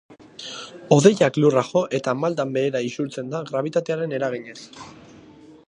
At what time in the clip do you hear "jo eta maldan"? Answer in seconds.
1.67-2.55